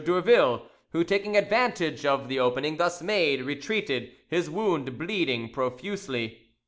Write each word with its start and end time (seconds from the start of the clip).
Dourville, 0.03 0.63
who, 0.93 1.03
taking 1.03 1.37
advantage 1.37 2.07
of 2.07 2.27
the 2.27 2.39
opening 2.39 2.77
thus 2.77 3.03
made, 3.03 3.43
retreated, 3.43 4.11
his 4.27 4.49
wound 4.49 4.97
bleeding 4.97 5.51
profusely. 5.51 6.39